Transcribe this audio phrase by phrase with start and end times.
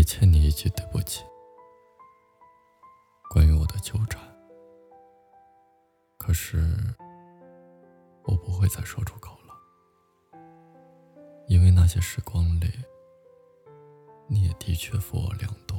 [0.00, 1.22] 也欠你一句对不起。
[3.28, 4.18] 关于我的纠缠，
[6.16, 6.74] 可是
[8.24, 9.54] 我不会再说出口了，
[11.48, 12.72] 因为那些时光里，
[14.26, 15.76] 你也的确负我良多。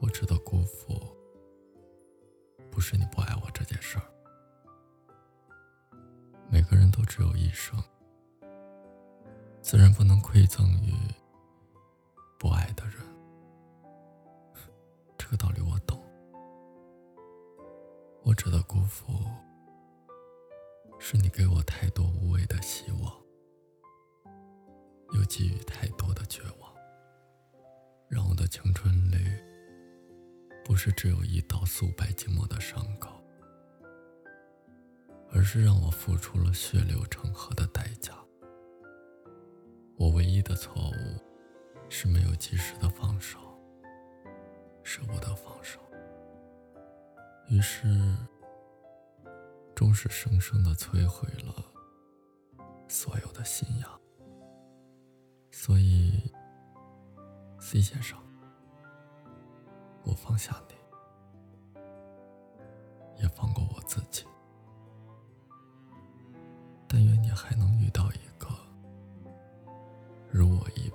[0.00, 1.00] 我知道辜负
[2.72, 4.04] 不是你不爱我这件事儿。
[6.50, 7.80] 每个人都只有一生，
[9.62, 10.92] 自然不能馈赠于
[12.38, 12.94] 不爱的人。
[15.16, 16.02] 这个道理我懂。
[18.22, 19.12] 我知道辜负
[20.98, 23.12] 是你给我太多无谓的希望，
[25.14, 26.72] 又给予太多的绝望，
[28.08, 29.16] 让我的青春里
[30.64, 33.10] 不是只有一道素白寂寞的伤口。
[35.32, 38.12] 而是让我付出了血流成河的代价。
[39.98, 41.35] 我唯一的错误
[41.88, 43.38] 是没有及时的放手，
[44.82, 45.80] 舍不得放手，
[47.48, 47.86] 于是
[49.74, 51.54] 终是生生的摧毁了
[52.88, 54.00] 所有的信仰。
[55.50, 56.30] 所以
[57.58, 58.18] ，C 先生，
[60.04, 60.74] 我放下你，
[63.22, 64.24] 也放过我自己。
[66.88, 68.48] 但愿你还能遇到一个
[70.30, 70.85] 如我一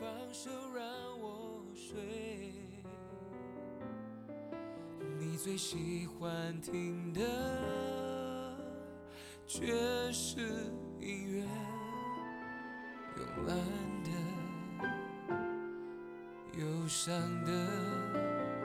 [0.00, 0.82] 放手让
[1.20, 2.54] 我睡，
[5.18, 7.20] 你最喜欢听的
[9.46, 10.40] 却是
[10.98, 11.44] 音乐。
[13.14, 13.54] 慵懒
[14.02, 14.10] 的、
[16.58, 17.12] 忧伤
[17.44, 17.50] 的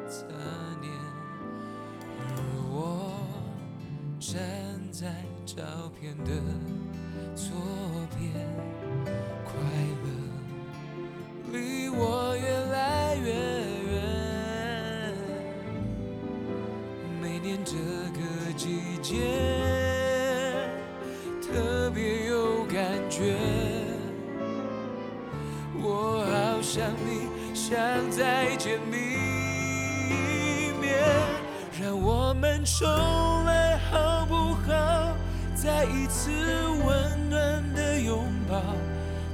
[0.07, 0.29] 残
[0.79, 0.93] 念，
[2.29, 2.39] 而
[2.71, 3.11] 我
[4.21, 4.39] 站
[4.89, 6.31] 在照片的
[7.35, 7.51] 左
[8.17, 8.31] 边，
[9.43, 9.53] 快
[21.95, 23.37] 别有感觉。
[25.81, 27.77] 我好想你，想
[28.11, 28.97] 再见你
[30.09, 30.93] 一面，
[31.81, 32.85] 让我们重
[33.45, 34.35] 来好不
[34.67, 35.15] 好？
[35.55, 36.31] 再一次
[36.85, 38.61] 温暖的拥抱，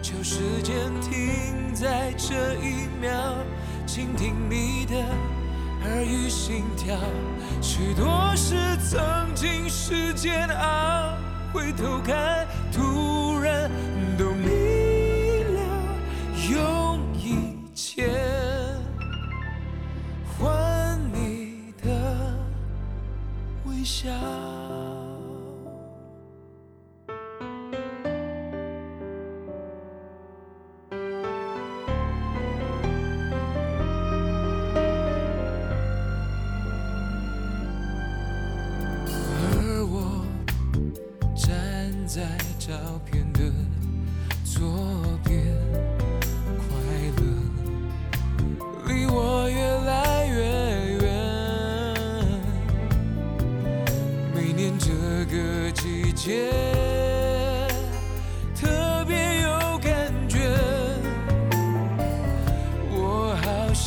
[0.03, 3.11] 求时间停在这一秒，
[3.87, 4.95] 倾听你的
[5.83, 6.95] 耳语心跳。
[7.59, 11.17] 许多事曾经是煎熬，
[11.53, 13.69] 回头看，突然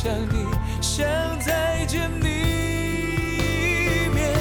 [0.05, 0.45] 想你，
[0.81, 1.03] 想
[1.39, 4.31] 再见你一面，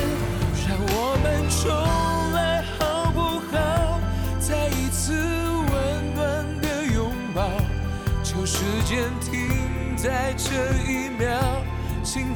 [0.68, 1.72] 让我们重
[2.34, 3.98] 来好不好？
[4.38, 7.48] 再一次温暖的拥抱，
[8.22, 10.52] 求时间停在这
[10.86, 11.40] 一秒，
[12.02, 12.34] 倾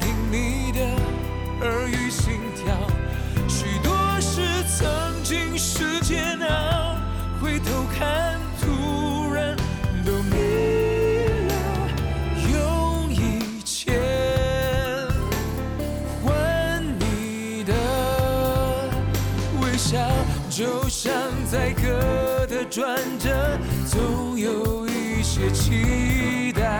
[20.59, 21.13] 就像
[21.49, 23.57] 在歌的转折，
[23.87, 26.77] 总有一些期待，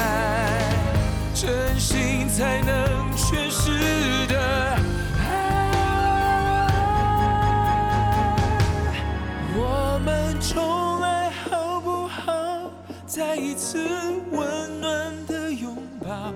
[1.34, 4.38] 真心才能诠释的
[5.18, 5.72] 爱。
[9.56, 12.70] 我们重来好不好？
[13.08, 13.88] 再一次
[14.30, 16.34] 温暖的拥抱，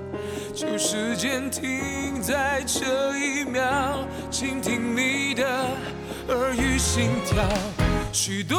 [0.55, 5.43] 就时间停在这一秒，倾听你的。
[6.29, 7.43] 耳语心跳。
[8.11, 8.57] 许多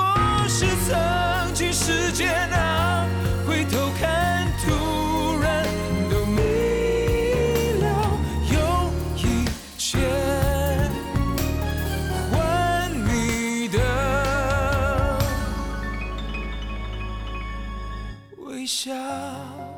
[0.49, 3.07] 事曾经是煎熬
[3.47, 5.65] 回头看突然
[6.11, 6.43] 都没
[7.81, 7.87] 了
[8.53, 9.47] 用一
[9.79, 9.99] 切
[12.31, 13.79] 换你的
[18.39, 19.74] 微笑。